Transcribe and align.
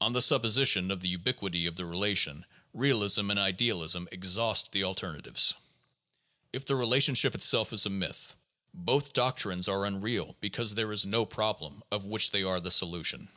On 0.00 0.12
the 0.12 0.22
supposition 0.22 0.90
of 0.90 0.98
the 1.00 1.08
ubiquity 1.08 1.66
of 1.66 1.76
the 1.76 1.86
relation, 1.86 2.44
realism 2.74 3.30
and 3.30 3.38
idealism 3.38 4.08
exhaust 4.10 4.72
the 4.72 4.82
alternatives; 4.82 5.54
if 6.52 6.64
the 6.66 6.74
relationship 6.74 7.32
itself 7.32 7.72
is 7.72 7.86
a 7.86 7.90
myth, 7.90 8.34
both 8.74 9.12
doctrines 9.12 9.68
are 9.68 9.84
unreal 9.86 10.36
because 10.40 10.74
there 10.74 10.90
is 10.90 11.06
no 11.06 11.24
problem 11.24 11.84
of 11.92 12.04
which 12.04 12.32
they 12.32 12.42
are 12.42 12.58
the 12.58 12.72
solution. 12.72 13.28